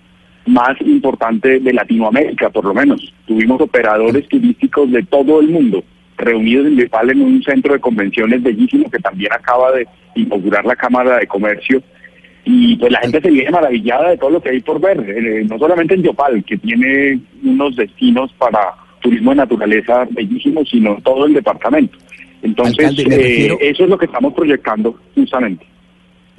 más 0.51 0.81
importante 0.81 1.61
de 1.61 1.73
Latinoamérica, 1.73 2.51
por 2.51 2.65
lo 2.65 2.75
menos. 2.75 3.13
Tuvimos 3.27 3.61
operadores 3.61 4.29
turísticos 4.29 4.91
de 4.91 5.03
todo 5.05 5.41
el 5.41 5.49
mundo 5.49 5.83
reunidos 6.17 6.67
en 6.67 6.77
Yopal 6.77 7.11
en 7.11 7.23
un 7.23 7.43
centro 7.43 7.73
de 7.73 7.81
convenciones 7.81 8.43
bellísimo 8.43 8.91
que 8.91 8.99
también 8.99 9.33
acaba 9.33 9.73
de 9.73 9.87
inaugurar 10.15 10.65
la 10.65 10.77
Cámara 10.77 11.19
de 11.19 11.27
Comercio. 11.27 11.83
Y 12.45 12.77
pues 12.77 12.91
la 12.93 13.01
gente 13.01 13.21
se 13.21 13.31
viene 13.31 13.51
maravillada 13.51 14.11
de 14.11 14.19
todo 14.19 14.31
lo 14.31 14.43
que 14.43 14.51
hay 14.51 14.61
por 14.61 14.81
ver, 14.81 14.99
eh, 15.09 15.45
no 15.49 15.59
solamente 15.59 15.95
en 15.95 16.03
Yopal, 16.03 16.43
que 16.45 16.57
tiene 16.57 17.21
unos 17.45 17.77
destinos 17.77 18.33
para 18.39 18.61
turismo 19.01 19.31
de 19.31 19.37
naturaleza 19.37 20.07
bellísimos, 20.11 20.69
sino 20.69 20.97
todo 21.03 21.27
el 21.27 21.35
departamento. 21.35 21.97
Entonces, 22.43 22.79
Alcalde, 22.87 23.03
eh, 23.03 23.19
refiero- 23.19 23.59
eso 23.61 23.85
es 23.85 23.91
lo 23.91 23.99
que 23.99 24.07
estamos 24.07 24.33
proyectando 24.35 24.99
justamente. 25.15 25.65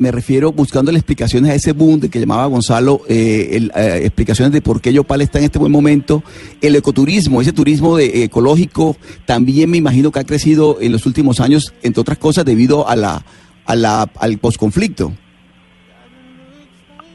Me 0.02 0.10
refiero 0.10 0.52
buscándole 0.52 0.98
explicaciones 0.98 1.52
a 1.52 1.54
ese 1.54 1.74
boom 1.74 2.00
de 2.00 2.10
que 2.10 2.20
llamaba 2.20 2.48
Gonzalo, 2.48 3.02
eh, 3.08 3.70
eh, 3.76 4.00
explicaciones 4.02 4.52
de 4.52 4.60
por 4.60 4.82
qué 4.82 4.92
Yopal 4.92 5.22
está 5.22 5.38
en 5.38 5.46
este 5.46 5.60
buen 5.60 5.72
momento. 5.72 6.24
El 6.60 6.76
ecoturismo, 6.76 7.40
ese 7.40 7.54
turismo 7.54 7.96
de, 7.96 8.24
ecológico, 8.24 8.98
también 9.28 9.70
me 9.70 9.78
imagino 9.78 10.12
que 10.12 10.18
ha 10.18 10.24
crecido 10.24 10.80
en 10.82 10.92
los 10.92 11.06
últimos 11.06 11.40
años, 11.40 11.76
entre 11.84 12.02
otras 12.02 12.18
cosas, 12.18 12.46
debido 12.46 12.90
a 12.90 12.96
la, 12.96 13.24
a 13.68 13.76
la, 13.76 14.10
al 14.20 14.40
posconflicto. 14.40 15.14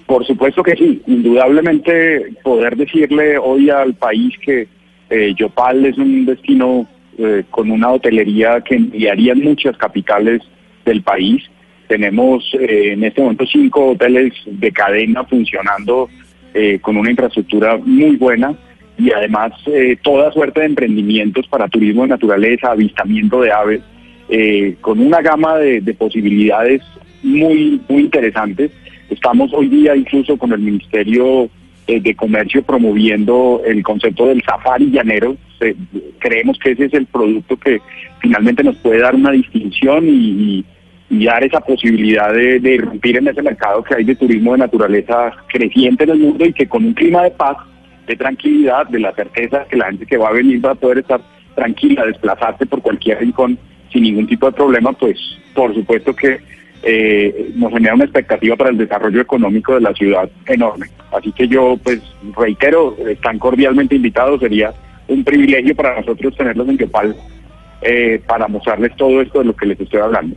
Por 0.07 0.25
supuesto 0.25 0.63
que 0.63 0.77
sí, 0.77 1.03
indudablemente 1.09 2.37
poder 2.45 2.77
decirle 2.77 3.37
hoy 3.37 3.69
al 3.69 3.95
país 3.95 4.33
que 4.45 4.69
eh, 5.11 5.35
Yopal 5.37 5.87
es 5.87 5.99
un 5.99 6.25
destino 6.25 6.89
eh, 7.19 7.43
con 7.51 7.69
una 7.73 7.91
hotelería 7.91 8.61
que 8.61 8.77
enviaría 8.77 9.35
muchas 9.35 9.77
capitales 9.77 10.41
del 10.85 11.03
país. 11.03 11.43
Tenemos 11.89 12.45
eh, 12.59 12.93
en 12.93 13.05
este 13.05 13.21
momento 13.21 13.47
cinco 13.47 13.91
hoteles 13.93 14.33
de 14.47 14.73
cadena 14.73 15.25
funcionando 15.25 16.09
eh, 16.55 16.79
con 16.81 16.97
una 16.97 17.11
infraestructura 17.11 17.77
muy 17.77 18.17
buena 18.17 18.55
y 18.99 19.13
además 19.13 19.53
eh, 19.67 19.97
toda 20.03 20.33
suerte 20.33 20.61
de 20.61 20.67
emprendimientos 20.67 21.47
para 21.49 21.69
turismo 21.69 22.03
de 22.03 22.09
naturaleza, 22.09 22.73
avistamiento 22.73 23.41
de 23.43 23.53
aves, 23.53 23.81
eh, 24.29 24.77
con 24.81 24.99
una 25.01 25.21
gama 25.21 25.59
de, 25.59 25.81
de 25.81 25.95
posibilidades 25.95 26.83
muy, 27.23 27.81
muy 27.89 28.03
interesantes. 28.03 28.71
Estamos 29.11 29.53
hoy 29.55 29.69
día 29.69 29.95
incluso 29.95 30.37
con 30.37 30.53
el 30.53 30.61
Ministerio 30.61 31.49
de 31.87 32.17
Comercio 32.17 32.63
promoviendo 32.63 33.63
el 33.65 33.83
concepto 33.85 34.27
del 34.27 34.43
safari 34.43 34.91
llanero. 34.91 35.37
Creemos 36.19 36.59
que 36.59 36.73
ese 36.73 36.87
es 36.87 36.95
el 36.95 37.07
producto 37.07 37.57
que 37.57 37.81
finalmente 38.21 38.65
nos 38.65 38.75
puede 38.79 38.99
dar 38.99 39.15
una 39.15 39.31
distinción 39.31 40.09
y, 40.09 40.11
y- 40.11 40.65
y 41.09 41.25
dar 41.25 41.45
esa 41.45 41.61
posibilidad 41.61 42.33
de, 42.33 42.59
de 42.59 42.75
irrumpir 42.75 43.17
en 43.17 43.29
ese 43.29 43.43
mercado 43.43 43.83
que 43.83 43.95
hay 43.95 44.05
de 44.05 44.17
turismo 44.17 44.53
de 44.53 44.59
naturaleza 44.59 45.33
creciente 45.49 46.05
en 46.05 46.11
el 46.11 46.19
mundo 46.19 46.45
y 46.45 46.53
que 46.53 46.69
con 46.69 46.85
un 46.85 46.95
clima 46.95 47.23
de 47.23 47.31
paz, 47.31 47.57
de 48.07 48.17
tranquilidad, 48.17 48.87
de 48.89 49.01
la 49.01 49.13
certeza 49.15 49.65
que 49.69 49.77
la 49.77 49.87
gente 49.87 50.07
que 50.07 50.17
va 50.17 50.29
a 50.29 50.33
venir 50.33 50.65
va 50.65 50.73
a 50.73 50.75
poder 50.75 50.99
estar 50.99 51.21
tranquila, 51.55 52.05
desplazarse 52.05 52.67
por 52.67 52.83
cualquier 52.83 53.21
rincón 53.21 53.59
sin 53.93 54.03
ningún 54.03 54.27
tipo 54.27 54.47
de 54.47 54.53
problema, 54.53 54.93
pues 54.93 55.19
por 55.55 55.75
supuesto 55.75 56.15
que 56.15 56.39
eh, 56.83 57.53
nos 57.55 57.73
genera 57.73 57.95
una 57.95 58.05
expectativa 58.05 58.55
para 58.57 58.71
el 58.71 58.79
desarrollo 58.79 59.21
económico 59.21 59.75
de 59.75 59.81
la 59.81 59.93
ciudad 59.95 60.29
enorme. 60.47 60.87
Así 61.13 61.33
que 61.33 61.49
yo, 61.49 61.77
pues, 61.83 62.01
reitero, 62.37 62.97
tan 63.23 63.39
cordialmente 63.39 63.97
invitados, 63.97 64.41
sería 64.41 64.73
un 65.09 65.25
privilegio 65.25 65.75
para 65.75 65.99
nosotros 66.01 66.37
tenerlos 66.37 66.69
en 66.69 66.79
Yopal 66.79 67.17
eh, 67.83 68.21
para 68.27 68.49
mostrarles 68.49 68.95
todo 68.97 69.21
esto 69.21 69.41
de 69.41 69.47
lo 69.47 69.57
que 69.57 69.67
les 69.67 69.81
estoy 69.81 70.01
hablando. 70.01 70.37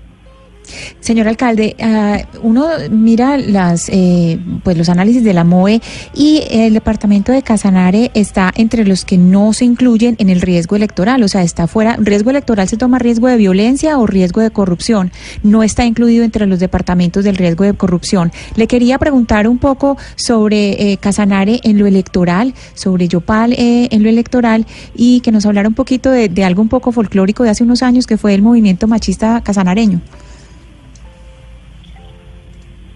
Señor 1.00 1.28
alcalde, 1.28 1.76
ah, 1.82 2.20
uno 2.42 2.68
mira 2.90 3.38
las, 3.38 3.90
eh, 3.90 4.40
pues 4.64 4.78
los 4.78 4.90
análisis 4.90 5.24
de 5.24 5.34
la 5.34 5.44
MOE 5.44 5.82
y 6.14 6.44
el 6.50 6.74
departamento 6.74 7.32
de 7.32 7.42
Casanare 7.42 8.12
está 8.14 8.52
entre 8.56 8.86
los 8.86 9.06
que 9.06 9.18
no 9.18 9.54
se 9.54 9.66
incluyen 9.66 10.16
en 10.20 10.30
el 10.30 10.42
riesgo 10.42 10.76
electoral, 10.76 11.24
o 11.24 11.28
sea, 11.28 11.44
está 11.44 11.68
fuera. 11.68 11.98
¿Riesgo 12.00 12.30
electoral 12.30 12.68
se 12.68 12.78
toma 12.78 13.00
riesgo 13.00 13.28
de 13.28 13.38
violencia 13.38 13.98
o 13.98 14.08
riesgo 14.08 14.42
de 14.42 14.52
corrupción? 14.52 15.12
No 15.44 15.64
está 15.64 15.86
incluido 15.86 16.24
entre 16.24 16.46
los 16.46 16.60
departamentos 16.60 17.24
del 17.24 17.38
riesgo 17.38 17.64
de 17.64 17.74
corrupción. 17.74 18.32
Le 18.56 18.68
quería 18.68 18.98
preguntar 18.98 19.48
un 19.48 19.58
poco 19.58 19.98
sobre 20.16 20.92
eh, 20.92 20.98
Casanare 20.98 21.60
en 21.64 21.78
lo 21.80 21.88
electoral, 21.88 22.54
sobre 22.74 23.08
Yopal 23.08 23.54
eh, 23.54 23.88
en 23.92 24.04
lo 24.04 24.10
electoral 24.10 24.66
y 24.96 25.22
que 25.22 25.32
nos 25.32 25.46
hablara 25.46 25.68
un 25.68 25.76
poquito 25.76 26.12
de, 26.12 26.30
de 26.30 26.44
algo 26.44 26.62
un 26.62 26.70
poco 26.70 26.92
folclórico 26.92 27.44
de 27.44 27.50
hace 27.50 27.64
unos 27.64 27.84
años 27.84 28.08
que 28.08 28.18
fue 28.18 28.34
el 28.34 28.42
movimiento 28.42 28.88
machista 28.88 29.42
casanareño. 29.42 30.02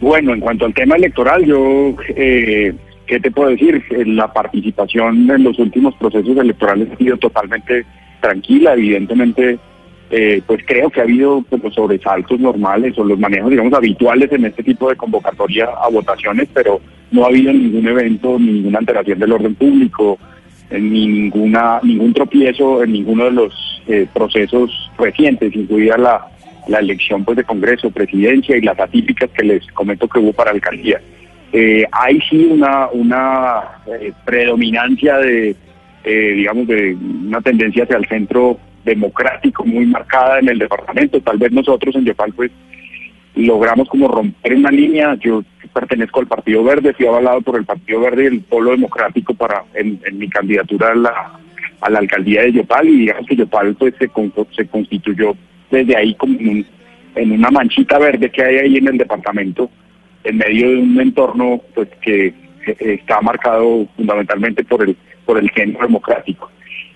Bueno, 0.03 0.33
en 0.33 0.41
cuanto 0.41 0.65
al 0.65 0.74
tema 0.74 0.98
electoral, 0.98 1.45
yo, 1.45 1.95
eh, 2.10 2.74
¿qué 3.07 3.22
te 3.22 3.31
puedo 3.31 3.51
decir? 3.51 3.81
Eh, 3.89 4.03
La 4.05 4.33
participación 4.33 5.31
en 5.31 5.45
los 5.45 5.57
últimos 5.60 5.95
procesos 5.95 6.36
electorales 6.36 6.89
ha 6.91 6.98
sido 6.98 7.15
totalmente 7.15 7.86
tranquila, 8.19 8.74
evidentemente, 8.74 9.57
eh, 10.12 10.41
pues 10.45 10.62
creo 10.67 10.89
que 10.89 11.00
ha 11.00 11.03
habido 11.03 11.41
pues, 11.50 11.63
los 11.63 11.74
sobresaltos 11.74 12.38
normales 12.38 12.98
o 12.98 13.05
los 13.05 13.17
manejos, 13.17 13.50
digamos, 13.50 13.72
habituales 13.72 14.29
en 14.33 14.43
este 14.43 14.62
tipo 14.62 14.89
de 14.89 14.98
convocatoria 14.98 15.69
a 15.81 15.88
votaciones, 15.88 16.50
pero 16.53 16.81
no 17.12 17.24
ha 17.24 17.27
habido 17.27 17.53
ningún 17.53 17.88
evento, 17.88 18.38
ninguna 18.38 18.79
alteración 18.79 19.19
del 19.19 19.31
orden 19.31 19.55
público, 19.55 20.19
eh, 20.69 20.81
ni 20.81 21.07
ninguna, 21.07 21.79
ningún 21.81 22.13
tropiezo 22.13 22.83
en 22.83 22.91
ninguno 22.91 23.24
de 23.24 23.31
los 23.31 23.81
eh, 23.88 24.05
procesos 24.13 24.69
recientes, 24.98 25.55
incluida 25.55 25.98
la, 25.98 26.27
la 26.67 26.79
elección 26.79 27.24
pues 27.25 27.38
de 27.38 27.43
Congreso, 27.43 27.91
presidencia 27.91 28.55
y 28.58 28.62
las 28.62 28.79
atípicas 28.79 29.29
que 29.32 29.43
les 29.43 29.65
comento 29.74 30.08
que 30.08 30.20
hubo 30.20 30.34
para 30.34 30.51
alcaldía. 30.51 31.01
Eh, 31.51 31.86
hay 31.91 32.20
sí 32.29 32.48
una, 32.50 32.88
una 32.91 33.62
eh, 33.86 34.12
predominancia 34.25 35.17
de, 35.17 35.55
eh, 36.03 36.34
digamos, 36.36 36.67
de 36.67 36.96
una 36.96 37.41
tendencia 37.41 37.84
hacia 37.84 37.98
el 37.98 38.08
centro 38.08 38.58
democrático 38.84 39.63
muy 39.65 39.86
marcada 39.86 40.39
en 40.39 40.50
el 40.50 40.60
departamento. 40.60 41.22
Tal 41.22 41.38
vez 41.38 41.51
nosotros 41.51 41.96
en 41.96 42.05
Yopal 42.05 42.34
pues 42.34 42.51
logramos 43.36 43.88
como 43.89 44.08
romper 44.08 44.55
una 44.55 44.72
línea. 44.72 45.15
Yo 45.15 45.43
pertenezco 45.74 46.20
al 46.20 46.27
Partido 46.27 46.63
Verde, 46.63 46.93
fui 46.93 47.05
avalado 47.08 47.41
por 47.41 47.58
el 47.58 47.65
Partido 47.65 48.01
Verde 48.01 48.24
y 48.24 48.27
el 48.27 48.41
Polo 48.41 48.72
Democrático 48.72 49.34
para 49.34 49.63
en, 49.74 50.00
en 50.05 50.17
mi 50.17 50.29
candidatura 50.29 50.91
a 50.91 50.96
la, 50.96 51.39
a 51.82 51.89
la 51.89 52.00
alcaldía 52.00 52.41
de 52.43 52.53
Yopal 52.53 52.88
y 52.88 52.98
digamos 53.00 53.27
que 53.27 53.36
Yopal 53.36 53.75
pues 53.75 53.93
se, 54.00 54.08
con- 54.10 54.34
se 54.55 54.67
constituyó 54.67 55.36
desde 55.77 55.96
ahí 55.98 56.13
como 56.15 56.39
en, 56.39 56.48
un- 56.50 56.65
en 57.15 57.32
una 57.32 57.51
manchita 57.51 58.00
verde 58.00 58.30
que 58.32 58.42
hay 58.44 58.56
ahí 58.58 58.77
en 58.77 58.88
el 58.88 58.98
departamento 58.98 59.70
en 60.24 60.38
medio 60.38 60.70
de 60.70 60.77
un 60.77 61.00
entorno 61.00 61.62
pues 61.75 61.89
que 62.01 62.27
eh, 62.27 62.36
está 62.80 63.22
marcado 63.22 63.88
fundamentalmente 63.96 64.63
por 64.63 64.84
el 64.84 64.96
por 65.25 65.38
el 65.38 65.50
centro 65.51 65.82
democrático. 65.84 66.50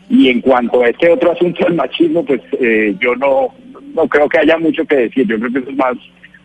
Y 0.10 0.30
en 0.30 0.42
cuanto 0.42 0.82
a 0.84 0.90
este 0.90 1.10
otro 1.10 1.32
asunto 1.32 1.64
del 1.66 1.76
machismo, 1.76 2.26
pues 2.26 2.42
eh, 2.60 2.96
yo 3.00 3.16
no, 3.16 3.54
no 3.94 4.08
creo 4.08 4.28
que 4.28 4.38
haya 4.40 4.58
mucho 4.58 4.86
que 4.86 4.96
decir. 4.96 5.26
Yo 5.28 5.38
creo 5.40 5.52
que 5.52 5.60
eso 5.60 5.70
es 5.70 5.76
más 5.78 5.96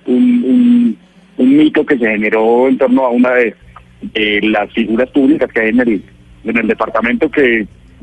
un, 0.07 0.97
un, 1.39 1.57
mito 1.57 1.85
que 1.87 1.99
se 1.99 2.09
generó 2.09 2.69
en 2.69 2.79
torno 2.79 3.05
a 3.05 3.11
una 3.11 3.31
de, 3.35 3.55
de 4.15 4.41
las 4.43 4.73
figuras 4.73 5.09
públicas 5.11 5.51
que 5.53 5.61
hay 5.61 5.69
en 5.71 5.81
el, 5.81 6.03
en 6.45 6.57
el 6.57 6.67
departamento 6.69 7.31
que 7.31 7.61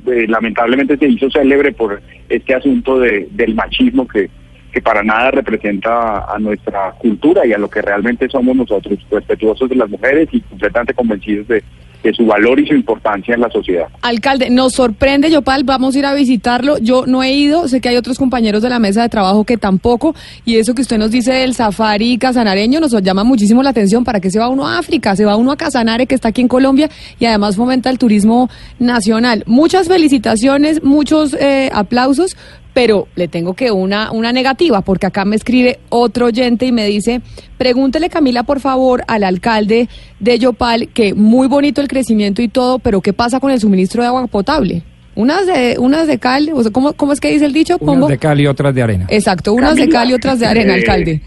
eh, 0.07 0.25
lamentablemente 0.27 0.97
se 0.97 1.07
hizo 1.07 1.29
célebre 1.29 1.71
por 1.71 2.01
este 2.29 2.55
asunto 2.55 2.99
de, 2.99 3.27
del 3.31 3.55
machismo 3.55 4.07
que, 4.07 4.29
que 4.71 4.81
para 4.81 5.03
nada 5.03 5.31
representa 5.31 6.25
a 6.33 6.39
nuestra 6.39 6.91
cultura 6.91 7.45
y 7.45 7.53
a 7.53 7.57
lo 7.57 7.69
que 7.69 7.81
realmente 7.81 8.29
somos 8.29 8.55
nosotros, 8.55 8.99
respetuosos 9.09 9.69
de 9.69 9.75
las 9.75 9.89
mujeres 9.89 10.29
y 10.31 10.41
completamente 10.41 10.93
convencidos 10.93 11.47
de, 11.47 11.63
de 12.03 12.13
su 12.13 12.25
valor 12.25 12.59
y 12.59 12.67
su 12.67 12.73
importancia 12.73 13.35
en 13.35 13.41
la 13.41 13.49
sociedad. 13.49 13.87
Alcalde, 14.01 14.49
nos 14.49 14.73
sorprende, 14.73 15.29
Yopal, 15.29 15.63
vamos 15.63 15.95
a 15.95 15.99
ir 15.99 16.05
a 16.05 16.13
visitarlo. 16.13 16.77
Yo 16.77 17.05
no 17.05 17.23
he 17.23 17.33
ido, 17.33 17.67
sé 17.67 17.81
que 17.81 17.89
hay 17.89 17.97
otros 17.97 18.17
compañeros 18.17 18.61
de 18.61 18.69
la 18.69 18.79
mesa 18.79 19.01
de 19.01 19.09
trabajo 19.09 19.43
que 19.43 19.57
tampoco, 19.57 20.15
y 20.45 20.57
eso 20.57 20.73
que 20.73 20.81
usted 20.81 20.97
nos 20.97 21.11
dice 21.11 21.33
del 21.33 21.53
safari 21.53 22.17
casanareño 22.17 22.79
nos 22.79 22.91
llama 23.01 23.23
muchísimo 23.23 23.63
la 23.63 23.71
atención. 23.71 24.03
¿Para 24.03 24.19
qué 24.19 24.31
se 24.31 24.39
va 24.39 24.47
uno 24.47 24.67
a 24.67 24.79
África? 24.79 25.15
Se 25.15 25.25
va 25.25 25.35
uno 25.35 25.51
a 25.51 25.57
Casanare, 25.57 26.07
que 26.07 26.15
está 26.15 26.29
aquí 26.29 26.41
en 26.41 26.47
Colombia, 26.47 26.89
y 27.19 27.25
además 27.25 27.55
fomenta 27.55 27.89
el 27.89 27.97
turismo 27.97 28.49
nacional. 28.79 29.43
Muchas 29.45 29.87
felicitaciones, 29.87 30.83
muchos 30.83 31.33
eh, 31.33 31.69
aplausos, 31.73 32.35
pero 32.79 33.09
le 33.17 33.27
tengo 33.27 33.55
que 33.55 33.73
una, 33.73 34.09
una 34.09 34.31
negativa, 34.31 34.79
porque 34.79 35.05
acá 35.05 35.25
me 35.25 35.35
escribe 35.35 35.79
otro 35.89 36.27
oyente 36.27 36.65
y 36.65 36.71
me 36.71 36.85
dice, 36.85 37.19
pregúntele 37.57 38.09
Camila 38.09 38.43
por 38.43 38.61
favor 38.61 39.03
al 39.09 39.25
alcalde 39.25 39.89
de 40.21 40.39
Yopal 40.39 40.87
que 40.93 41.13
muy 41.13 41.49
bonito 41.49 41.81
el 41.81 41.89
crecimiento 41.89 42.41
y 42.41 42.47
todo, 42.47 42.79
pero 42.79 43.01
¿qué 43.01 43.11
pasa 43.11 43.41
con 43.41 43.51
el 43.51 43.59
suministro 43.59 44.01
de 44.01 44.07
agua 44.07 44.27
potable? 44.27 44.83
Unas 45.15 45.45
de, 45.45 45.75
unas 45.77 46.07
de 46.07 46.19
cal, 46.19 46.51
o 46.53 46.63
sea, 46.63 46.71
¿cómo, 46.71 46.93
¿cómo 46.93 47.11
es 47.11 47.19
que 47.19 47.29
dice 47.29 47.47
el 47.47 47.51
dicho? 47.51 47.75
Unas 47.81 48.07
de 48.07 48.17
cal 48.17 48.39
y 48.39 48.47
otras 48.47 48.73
de 48.73 48.81
arena. 48.81 49.07
Exacto, 49.09 49.51
unas 49.51 49.75
de 49.75 49.89
cal 49.89 50.09
y 50.09 50.13
otras 50.13 50.39
de 50.39 50.45
arena, 50.45 50.71
eh, 50.71 50.77
alcalde. 50.77 51.21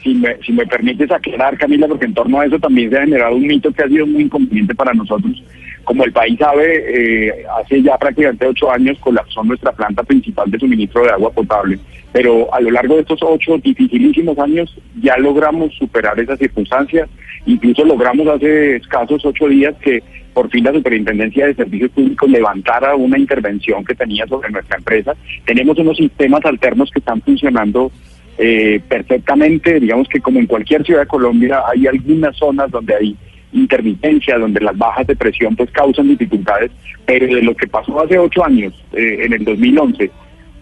Si 0.00 0.14
me, 0.14 0.36
si 0.46 0.52
me 0.52 0.64
permites 0.64 1.10
aclarar, 1.10 1.58
Camila, 1.58 1.88
porque 1.88 2.04
en 2.04 2.14
torno 2.14 2.38
a 2.38 2.46
eso 2.46 2.60
también 2.60 2.88
se 2.88 2.98
ha 2.98 3.00
generado 3.00 3.34
un 3.34 3.48
mito 3.48 3.72
que 3.72 3.82
ha 3.82 3.88
sido 3.88 4.06
muy 4.06 4.22
inconveniente 4.22 4.76
para 4.76 4.94
nosotros. 4.94 5.42
Como 5.84 6.04
el 6.04 6.12
país 6.12 6.38
sabe, 6.38 7.28
eh, 7.28 7.44
hace 7.58 7.82
ya 7.82 7.96
prácticamente 7.98 8.46
ocho 8.46 8.70
años 8.70 8.98
colapsó 9.00 9.42
nuestra 9.42 9.72
planta 9.72 10.02
principal 10.02 10.50
de 10.50 10.58
suministro 10.58 11.02
de 11.02 11.10
agua 11.10 11.30
potable, 11.30 11.78
pero 12.12 12.52
a 12.54 12.60
lo 12.60 12.70
largo 12.70 12.94
de 12.94 13.00
estos 13.00 13.20
ocho 13.22 13.58
dificilísimos 13.58 14.38
años 14.38 14.76
ya 15.00 15.16
logramos 15.16 15.74
superar 15.74 16.18
esa 16.20 16.36
circunstancia, 16.36 17.08
incluso 17.46 17.84
logramos 17.84 18.26
hace 18.28 18.76
escasos 18.76 19.24
ocho 19.24 19.48
días 19.48 19.74
que 19.80 20.02
por 20.32 20.48
fin 20.50 20.64
la 20.64 20.72
Superintendencia 20.72 21.46
de 21.46 21.54
Servicios 21.54 21.90
Públicos 21.90 22.30
levantara 22.30 22.94
una 22.94 23.18
intervención 23.18 23.84
que 23.84 23.94
tenía 23.94 24.26
sobre 24.26 24.50
nuestra 24.50 24.78
empresa. 24.78 25.14
Tenemos 25.44 25.78
unos 25.78 25.96
sistemas 25.96 26.44
alternos 26.44 26.90
que 26.90 27.00
están 27.00 27.20
funcionando 27.20 27.92
eh, 28.38 28.80
perfectamente, 28.88 29.78
digamos 29.78 30.08
que 30.08 30.20
como 30.20 30.38
en 30.38 30.46
cualquier 30.46 30.84
ciudad 30.84 31.00
de 31.00 31.06
Colombia 31.06 31.62
hay 31.70 31.86
algunas 31.86 32.34
zonas 32.36 32.70
donde 32.70 32.94
hay 32.94 33.16
intermitencia, 33.52 34.38
donde 34.38 34.60
las 34.60 34.76
bajas 34.76 35.06
de 35.06 35.16
presión 35.16 35.54
pues 35.56 35.70
causan 35.70 36.08
dificultades, 36.08 36.70
pero 37.06 37.26
de 37.26 37.42
lo 37.42 37.54
que 37.54 37.66
pasó 37.66 38.00
hace 38.00 38.18
ocho 38.18 38.44
años, 38.44 38.74
eh, 38.92 39.18
en 39.24 39.32
el 39.32 39.44
2011, 39.44 40.10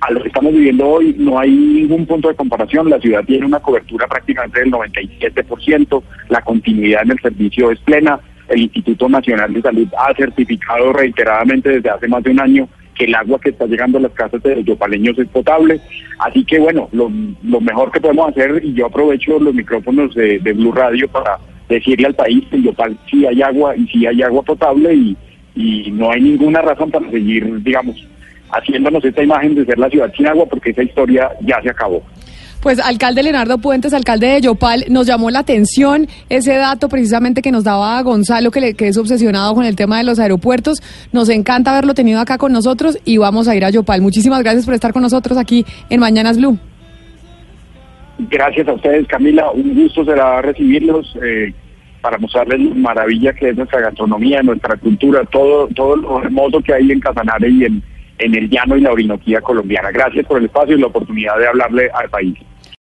a 0.01 0.13
lo 0.13 0.23
que 0.23 0.29
estamos 0.29 0.53
viviendo 0.53 0.89
hoy 0.89 1.15
no 1.19 1.39
hay 1.39 1.51
ningún 1.51 2.07
punto 2.07 2.29
de 2.29 2.35
comparación, 2.35 2.89
la 2.89 2.99
ciudad 2.99 3.25
tiene 3.25 3.47
una 3.47 3.61
cobertura 3.61 4.07
prácticamente 4.07 4.61
del 4.61 4.73
97%, 4.73 6.03
la 6.29 6.41
continuidad 6.41 7.03
en 7.03 7.13
el 7.13 7.21
servicio 7.21 7.71
es 7.71 7.79
plena, 7.81 8.19
el 8.49 8.63
Instituto 8.63 9.09
Nacional 9.09 9.53
de 9.53 9.63
Salud 9.63 9.89
ha 9.97 10.15
certificado 10.15 10.93
reiteradamente 10.93 11.69
desde 11.69 11.91
hace 11.91 12.09
más 12.09 12.23
de 12.23 12.31
un 12.31 12.41
año 12.41 12.69
que 12.97 13.05
el 13.05 13.15
agua 13.15 13.41
que 13.41 13.51
está 13.51 13.67
llegando 13.67 13.99
a 13.99 14.03
las 14.03 14.13
casas 14.13 14.43
de 14.43 14.57
los 14.57 14.65
yopaleños 14.65 15.17
es 15.19 15.29
potable. 15.29 15.81
Así 16.19 16.45
que 16.45 16.59
bueno, 16.59 16.89
lo, 16.93 17.11
lo 17.45 17.61
mejor 17.61 17.93
que 17.93 18.01
podemos 18.01 18.29
hacer, 18.29 18.61
y 18.63 18.75
yo 18.75 18.87
aprovecho 18.87 19.39
los 19.39 19.55
micrófonos 19.55 20.15
de, 20.15 20.39
de 20.41 20.53
Blue 20.53 20.73
Radio 20.73 21.09
para 21.09 21.39
decirle 21.75 22.07
al 22.07 22.15
país 22.15 22.45
que 22.51 22.57
en 22.57 22.65
Yopal 22.65 22.99
sí 23.11 23.27
hay 23.27 23.43
agua 23.43 23.77
y 23.77 23.87
sí 23.89 24.07
hay 24.07 24.23
agua 24.23 24.43
potable 24.43 24.95
y, 24.95 25.17
y 25.55 25.91
no 25.93 26.11
hay 26.11 26.21
ninguna 26.21 26.63
razón 26.63 26.91
para 26.91 27.11
seguir, 27.11 27.63
digamos, 27.63 27.97
haciéndonos 28.51 29.05
esta 29.05 29.23
imagen 29.23 29.55
de 29.55 29.65
ser 29.65 29.79
la 29.79 29.89
ciudad 29.89 30.13
sin 30.17 30.27
agua 30.27 30.47
porque 30.47 30.71
esa 30.71 30.83
historia 30.83 31.31
ya 31.41 31.61
se 31.63 31.71
acabó. 31.71 32.03
Pues 32.61 32.79
alcalde 32.79 33.23
Leonardo 33.23 33.57
Puentes, 33.57 33.95
alcalde 33.95 34.27
de 34.27 34.41
Yopal, 34.43 34.85
nos 34.91 35.07
llamó 35.07 35.31
la 35.31 35.39
atención 35.39 36.09
ese 36.29 36.57
dato 36.57 36.91
precisamente 36.91 37.41
que 37.41 37.51
nos 37.51 37.65
daba 37.65 38.03
Gonzalo, 38.03 38.51
que, 38.51 38.61
le, 38.61 38.75
que 38.75 38.89
es 38.89 38.99
obsesionado 38.99 39.55
con 39.55 39.65
el 39.65 39.77
tema 39.77 39.97
de 39.97 40.05
los 40.05 40.19
aeropuertos. 40.19 40.83
Nos 41.11 41.31
encanta 41.31 41.71
haberlo 41.71 41.95
tenido 41.95 42.21
acá 42.21 42.37
con 42.37 42.53
nosotros 42.53 42.99
y 43.07 43.17
vamos 43.17 43.49
a 43.49 43.57
ir 43.57 43.65
a 43.65 43.71
Yopal. 43.71 44.03
Muchísimas 44.03 44.43
gracias 44.43 44.67
por 44.67 44.75
estar 44.75 44.93
con 44.93 45.01
nosotros 45.01 45.39
aquí 45.39 45.65
en 45.89 46.01
Mañanas 46.01 46.37
Blue. 46.37 46.59
Gracias 48.29 48.69
a 48.69 48.75
ustedes, 48.75 49.07
Camila. 49.07 49.51
Un 49.51 49.75
gusto 49.75 50.05
será 50.05 50.43
recibirlos 50.43 51.17
eh, 51.23 51.53
para 52.01 52.19
mostrarles 52.19 52.61
la 52.61 52.75
maravilla 52.75 53.33
que 53.33 53.51
es 53.51 53.57
nuestra 53.57 53.81
gastronomía, 53.81 54.43
nuestra 54.43 54.77
cultura, 54.77 55.25
todo, 55.25 55.69
todo 55.69 55.97
lo 55.97 56.23
hermoso 56.23 56.61
que 56.61 56.75
hay 56.75 56.91
en 56.91 57.01
Casanare 57.01 57.49
y 57.49 57.65
en, 57.65 57.83
en 58.19 58.35
el 58.35 58.51
llano 58.51 58.77
y 58.77 58.83
la 58.83 58.93
Orinoquía 58.93 59.41
colombiana. 59.41 59.91
Gracias 59.91 60.27
por 60.27 60.39
el 60.39 60.47
espacio 60.47 60.77
y 60.77 60.81
la 60.81 60.89
oportunidad 60.89 61.39
de 61.39 61.49
hablarle 61.49 61.91
al 61.95 62.11
país. 62.11 62.35